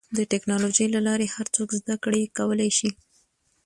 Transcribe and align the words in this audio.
د 0.17 0.19
ټکنالوجۍ 0.31 0.87
له 0.95 0.99
لارې 1.07 1.27
هر 1.35 1.47
څوک 1.55 1.69
زدهکړه 1.79 2.17
کولی 2.37 2.69
شي. 2.77 2.89